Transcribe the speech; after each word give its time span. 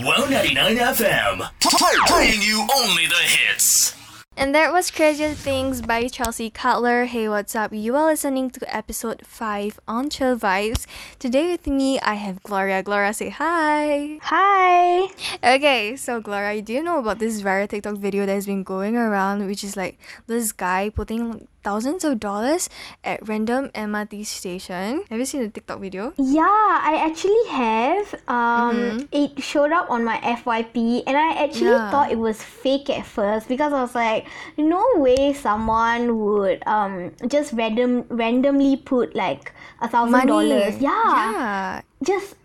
Wow 0.00 0.26
99 0.28 0.76
FM. 0.76 1.50
Playing 2.08 2.42
you 2.42 2.66
only 2.74 3.06
the 3.06 3.14
hits. 3.14 3.94
And 4.36 4.52
that 4.52 4.72
was 4.72 4.90
Crazy 4.90 5.28
Things 5.34 5.82
by 5.82 6.08
Chelsea 6.08 6.50
Cutler. 6.50 7.04
Hey, 7.04 7.28
what's 7.28 7.54
up? 7.54 7.72
You 7.72 7.94
are 7.94 8.06
listening 8.06 8.50
to 8.50 8.76
episode 8.76 9.24
5 9.24 9.78
on 9.86 10.10
Chill 10.10 10.36
Vibes. 10.36 10.86
Today 11.20 11.52
with 11.52 11.68
me, 11.68 12.00
I 12.00 12.14
have 12.14 12.42
Gloria. 12.42 12.82
Gloria, 12.82 13.14
say 13.14 13.28
hi. 13.28 14.18
Hi. 14.22 15.06
Okay, 15.44 15.94
so 15.94 16.20
Gloria, 16.20 16.60
do 16.60 16.72
you 16.72 16.82
know 16.82 16.98
about 16.98 17.20
this 17.20 17.40
viral 17.40 17.68
TikTok 17.68 17.98
video 17.98 18.26
that 18.26 18.34
has 18.34 18.46
been 18.46 18.64
going 18.64 18.96
around, 18.96 19.46
which 19.46 19.62
is 19.62 19.76
like 19.76 20.00
this 20.26 20.50
guy 20.50 20.90
putting 20.90 21.46
thousands 21.64 22.04
of 22.04 22.20
dollars 22.20 22.68
at 23.02 23.26
random 23.26 23.70
MRT 23.74 24.24
station? 24.26 25.02
Have 25.10 25.18
you 25.18 25.24
seen 25.24 25.40
the 25.42 25.48
TikTok 25.48 25.80
video? 25.80 26.12
Yeah, 26.16 26.44
I 26.44 27.00
actually 27.02 27.44
have. 27.50 28.14
Um, 28.28 28.76
Mhm. 28.76 29.08
it 29.10 29.42
showed 29.42 29.72
up 29.72 29.88
on 29.90 30.04
my 30.04 30.20
FYP, 30.22 31.02
and 31.08 31.16
I 31.16 31.32
actually 31.48 31.72
Yeah. 31.72 31.90
thought 31.90 32.12
it 32.12 32.18
was 32.20 32.42
fake 32.42 32.90
at 32.90 33.06
first 33.06 33.48
because 33.48 33.72
I 33.72 33.80
was 33.82 33.94
like, 33.96 34.26
no 34.56 34.84
way 34.96 35.32
someone 35.32 36.20
would 36.20 36.62
um 36.66 37.12
just 37.26 37.52
random 37.54 38.04
randomly 38.08 38.76
put 38.76 39.14
like 39.16 39.52
a 39.80 39.88
thousand 39.88 40.26
dollars. 40.28 40.78
Yeah, 40.78 40.92
Yeah. 41.16 41.80
just 42.04 42.36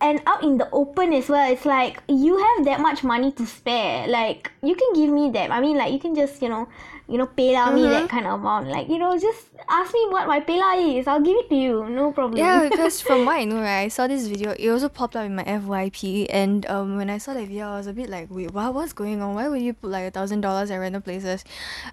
and 0.00 0.20
out 0.26 0.42
in 0.42 0.56
the 0.58 0.68
open 0.72 1.12
as 1.12 1.28
well. 1.28 1.50
It's 1.52 1.64
like 1.64 2.02
you 2.08 2.36
have 2.38 2.64
that 2.64 2.80
much 2.80 3.04
money 3.04 3.32
to 3.32 3.46
spare. 3.46 4.06
Like 4.08 4.50
you 4.62 4.74
can 4.74 4.92
give 4.94 5.10
me 5.10 5.30
that. 5.32 5.50
I 5.50 5.60
mean, 5.60 5.76
like 5.76 5.92
you 5.92 5.98
can 5.98 6.14
just 6.14 6.40
you 6.42 6.48
know, 6.48 6.68
you 7.08 7.18
know, 7.18 7.26
pay 7.26 7.52
me 7.70 7.84
Mhm. 7.84 7.90
that 7.90 8.08
kind 8.08 8.26
of 8.26 8.40
amount. 8.40 8.68
Like 8.68 8.88
you 8.88 8.98
know, 8.98 9.16
just 9.18 9.46
ask 9.68 9.92
me 9.92 10.06
what 10.08 10.26
my 10.26 10.40
payla 10.40 10.98
is. 10.98 11.06
I'll 11.06 11.20
give 11.20 11.36
it 11.36 11.48
to 11.50 11.56
you. 11.56 11.88
No 11.88 12.12
problem. 12.12 12.38
Yeah, 12.38 12.64
because 12.68 13.00
from 13.00 13.24
what 13.26 13.36
I 13.36 13.44
know, 13.44 13.60
right, 13.60 13.84
I 13.84 13.88
saw 13.88 14.06
this 14.06 14.26
video. 14.26 14.52
It 14.52 14.68
also 14.68 14.88
popped 14.88 15.16
up 15.16 15.24
in 15.26 15.34
my 15.36 15.44
FYP, 15.44 16.26
and 16.30 16.64
um, 16.66 16.96
when 16.96 17.10
I 17.10 17.18
saw 17.18 17.34
that 17.34 17.46
video, 17.46 17.68
I 17.68 17.76
was 17.76 17.86
a 17.86 17.92
bit 17.92 18.08
like, 18.08 18.28
wait, 18.30 18.52
what, 18.52 18.72
what's 18.74 18.92
going 18.92 19.20
on? 19.20 19.34
Why 19.34 19.48
would 19.48 19.60
you 19.60 19.74
put 19.74 19.90
like 19.90 20.06
a 20.06 20.10
thousand 20.10 20.40
dollars 20.40 20.70
at 20.70 20.76
random 20.76 21.02
places? 21.02 21.44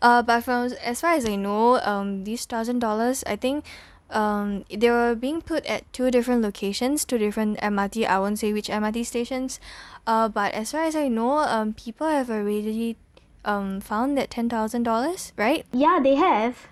Uh, 0.00 0.22
but 0.22 0.42
from 0.42 0.72
as 0.82 1.00
far 1.00 1.12
as 1.14 1.24
I 1.26 1.36
know, 1.36 1.78
um, 1.80 2.24
these 2.24 2.44
thousand 2.44 2.80
dollars, 2.80 3.22
I 3.26 3.36
think, 3.36 3.64
um, 4.12 4.64
they 4.70 4.90
were 4.90 5.14
being 5.14 5.40
put 5.42 5.64
at 5.66 5.90
two 5.92 6.10
different 6.10 6.42
locations, 6.42 7.04
two 7.04 7.18
different 7.18 7.58
MRT. 7.60 8.06
I 8.06 8.18
won't 8.18 8.38
say 8.38 8.52
which 8.52 8.68
MRT 8.68 9.06
stations. 9.06 9.58
Uh, 10.06 10.28
but 10.28 10.52
as 10.52 10.72
far 10.72 10.84
as 10.84 10.94
I 10.96 11.08
know, 11.08 11.38
um, 11.38 11.74
people 11.74 12.06
have 12.06 12.30
already 12.30 12.96
um 13.44 13.80
found 13.80 14.16
that 14.18 14.30
ten 14.30 14.48
thousand 14.48 14.84
dollars, 14.84 15.32
right? 15.36 15.66
Yeah, 15.72 16.00
they 16.02 16.14
have. 16.14 16.68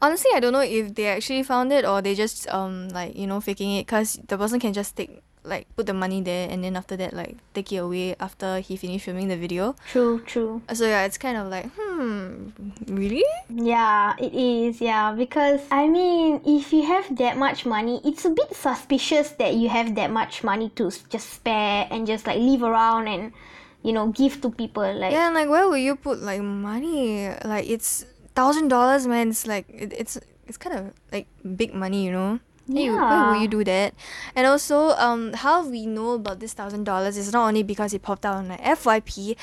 Honestly, 0.00 0.30
I 0.34 0.40
don't 0.40 0.52
know 0.52 0.60
if 0.62 0.94
they 0.94 1.06
actually 1.06 1.42
found 1.42 1.72
it 1.72 1.84
or 1.84 2.00
they 2.02 2.14
just 2.14 2.48
um 2.48 2.88
like 2.90 3.16
you 3.16 3.26
know 3.26 3.40
faking 3.40 3.76
it 3.76 3.86
because 3.86 4.18
the 4.28 4.38
person 4.38 4.60
can 4.60 4.72
just 4.72 4.96
take 4.96 5.22
like 5.48 5.66
put 5.76 5.86
the 5.86 5.94
money 5.94 6.20
there 6.20 6.48
and 6.50 6.62
then 6.62 6.76
after 6.76 6.96
that 6.96 7.12
like 7.12 7.36
take 7.54 7.72
it 7.72 7.78
away 7.78 8.14
after 8.20 8.60
he 8.60 8.76
finished 8.76 9.04
filming 9.06 9.28
the 9.28 9.36
video. 9.36 9.74
True, 9.90 10.20
true. 10.20 10.62
So 10.72 10.86
yeah, 10.86 11.04
it's 11.04 11.18
kind 11.18 11.36
of 11.36 11.48
like 11.48 11.66
hmm, 11.76 12.50
really? 12.86 13.24
Yeah, 13.48 14.14
it 14.18 14.32
is. 14.34 14.80
Yeah, 14.80 15.12
because 15.12 15.60
I 15.70 15.88
mean, 15.88 16.40
if 16.44 16.72
you 16.72 16.84
have 16.86 17.16
that 17.16 17.36
much 17.36 17.64
money, 17.66 18.00
it's 18.04 18.24
a 18.24 18.30
bit 18.30 18.54
suspicious 18.54 19.30
that 19.40 19.54
you 19.54 19.68
have 19.68 19.94
that 19.96 20.10
much 20.10 20.44
money 20.44 20.68
to 20.76 20.92
just 21.08 21.30
spare 21.30 21.88
and 21.90 22.06
just 22.06 22.26
like 22.26 22.38
leave 22.38 22.62
around 22.62 23.08
and 23.08 23.32
you 23.82 23.92
know 23.92 24.08
give 24.08 24.40
to 24.42 24.50
people. 24.50 24.84
Like 24.84 25.12
Yeah, 25.12 25.26
and 25.26 25.34
like 25.34 25.48
where 25.48 25.66
will 25.68 25.80
you 25.80 25.96
put 25.96 26.20
like 26.20 26.42
money? 26.42 27.28
Like 27.44 27.68
it's 27.68 28.04
thousand 28.34 28.68
dollars, 28.68 29.06
man. 29.06 29.30
It's 29.30 29.46
like 29.46 29.66
it, 29.68 29.92
it's 29.96 30.18
it's 30.46 30.56
kind 30.56 30.76
of 30.76 30.92
like 31.12 31.26
big 31.56 31.74
money, 31.74 32.04
you 32.04 32.12
know. 32.12 32.40
You- 32.68 32.96
Why 32.96 33.30
would 33.32 33.40
you 33.42 33.48
do 33.48 33.64
that? 33.64 33.94
And 34.36 34.46
also, 34.46 34.90
um, 35.00 35.32
how 35.32 35.66
we 35.66 35.86
know 35.86 36.12
about 36.12 36.38
this 36.40 36.52
thousand 36.52 36.84
dollars 36.84 37.16
is 37.16 37.32
not 37.32 37.48
only 37.48 37.62
because 37.62 37.94
it 37.94 38.02
popped 38.02 38.24
out 38.26 38.36
on 38.36 38.48
my 38.48 38.56
FYP. 38.58 39.36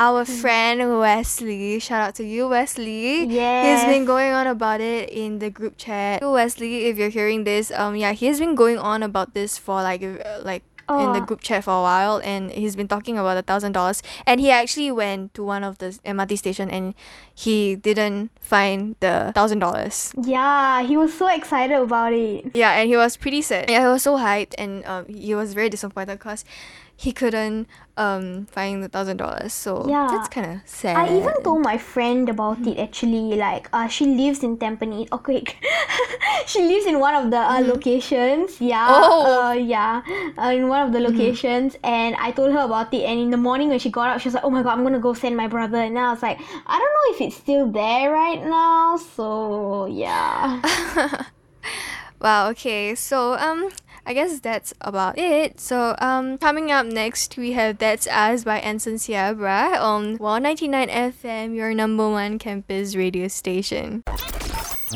Our 0.00 0.24
Hmm. 0.24 0.30
friend 0.32 0.98
Wesley, 1.00 1.80
shout 1.80 2.00
out 2.02 2.14
to 2.16 2.24
you, 2.24 2.46
Wesley. 2.46 3.24
Yeah. 3.26 3.66
He's 3.66 3.84
been 3.84 4.04
going 4.04 4.30
on 4.32 4.46
about 4.46 4.80
it 4.80 5.10
in 5.10 5.40
the 5.40 5.50
group 5.50 5.74
chat. 5.76 6.22
Wesley, 6.22 6.86
if 6.86 6.96
you're 6.98 7.08
hearing 7.10 7.42
this, 7.42 7.72
um, 7.74 7.96
yeah, 7.96 8.12
he's 8.12 8.38
been 8.38 8.54
going 8.54 8.78
on 8.78 9.02
about 9.02 9.34
this 9.34 9.58
for 9.58 9.82
like, 9.82 10.04
uh, 10.04 10.38
like 10.44 10.62
in 10.88 11.12
the 11.12 11.20
Oh. 11.20 11.24
group 11.24 11.40
chat 11.40 11.64
for 11.64 11.70
a 11.76 11.82
while, 11.82 12.20
and 12.24 12.50
he's 12.50 12.74
been 12.76 12.88
talking 12.88 13.18
about 13.18 13.36
a 13.36 13.42
thousand 13.42 13.72
dollars. 13.72 14.02
And 14.26 14.40
he 14.40 14.50
actually 14.50 14.90
went 14.90 15.34
to 15.34 15.44
one 15.44 15.62
of 15.64 15.78
the 15.78 15.98
MRT 16.04 16.38
station, 16.38 16.70
and 16.70 16.94
he 17.34 17.76
didn't 17.76 18.30
find 18.40 18.96
the 19.00 19.32
thousand 19.34 19.58
dollars. 19.60 20.12
yeah, 20.22 20.82
he 20.82 20.96
was 20.96 21.12
so 21.12 21.28
excited 21.28 21.76
about 21.76 22.12
it. 22.12 22.50
Yeah, 22.54 22.72
and 22.72 22.88
he 22.88 22.96
was 22.96 23.16
pretty 23.16 23.42
sad. 23.42 23.68
Yeah, 23.68 23.82
he 23.82 23.86
was 23.92 24.02
so 24.02 24.16
hyped, 24.16 24.54
and 24.56 24.84
um, 24.86 25.04
he 25.06 25.34
was 25.34 25.52
very 25.54 25.68
disappointed 25.68 26.18
because 26.18 26.44
he 26.98 27.12
couldn't 27.14 27.68
um 27.96 28.46
find 28.50 28.82
the 28.82 28.88
thousand 28.90 29.18
dollars. 29.22 29.52
So 29.54 29.86
Yeah. 29.86 30.08
that's 30.10 30.26
kind 30.28 30.50
of 30.58 30.60
sad. 30.66 30.96
I 30.98 31.14
even 31.16 31.36
told 31.46 31.62
my 31.62 31.78
friend 31.78 32.28
about 32.28 32.58
it 32.66 32.76
actually. 32.78 33.38
Like, 33.38 33.68
uh, 33.72 33.86
she 33.86 34.04
lives 34.04 34.42
in 34.42 34.58
Tampines. 34.58 35.06
Okay, 35.18 35.44
she 36.46 36.60
lives 36.66 36.86
in 36.90 36.98
one 36.98 37.14
of 37.14 37.30
the 37.30 37.38
uh, 37.38 37.60
locations. 37.62 38.60
Yeah. 38.60 38.82
Mm-hmm. 38.82 39.04
Oh. 39.14 39.46
Uh, 39.50 39.52
yeah. 39.54 40.02
Uh, 40.36 40.50
in 40.58 40.66
one 40.66 40.82
of 40.86 40.90
the 40.92 40.98
locations, 40.98 41.76
and 41.84 42.16
I 42.18 42.32
told 42.32 42.50
her 42.52 42.64
about 42.66 42.92
it. 42.92 43.02
And 43.06 43.20
in 43.20 43.30
the 43.30 43.36
morning 43.48 43.68
when 43.70 43.78
she 43.78 43.90
got 43.94 44.10
up, 44.10 44.20
she 44.20 44.26
was 44.28 44.34
like, 44.34 44.44
"Oh 44.44 44.50
my 44.50 44.62
god, 44.66 44.74
I'm 44.74 44.82
gonna 44.82 44.98
go 44.98 45.14
send 45.14 45.36
my 45.36 45.46
brother." 45.46 45.78
And 45.78 45.96
I 45.98 46.10
was 46.10 46.22
like, 46.22 46.38
"I 46.66 46.74
don't 46.82 46.94
know 46.98 47.06
if 47.14 47.20
it's 47.30 47.36
still 47.36 47.70
there 47.70 48.10
right 48.10 48.42
now." 48.42 48.96
So 48.98 49.86
yeah. 49.86 50.58
Wow, 52.20 52.48
okay. 52.50 52.94
So 52.96 53.34
um 53.38 53.70
I 54.08 54.14
guess 54.14 54.40
that's 54.40 54.72
about 54.80 55.18
it. 55.18 55.60
So 55.60 55.94
um 55.98 56.38
coming 56.38 56.72
up 56.72 56.86
next 56.86 57.36
we 57.36 57.52
have 57.52 57.76
That's 57.76 58.06
Us 58.06 58.42
by 58.42 58.58
Anson 58.58 58.94
Seabra 58.94 59.78
on 59.78 60.16
199 60.16 60.88
FM, 60.88 61.54
your 61.54 61.74
number 61.74 62.08
one 62.08 62.38
campus 62.38 62.96
radio 62.96 63.28
station. 63.28 64.02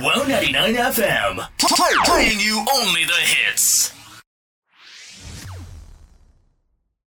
199 0.00 0.74
FM, 0.96 1.46
playing 2.06 2.40
you 2.40 2.64
only 2.72 3.04
the 3.04 3.20
hits. 3.20 3.92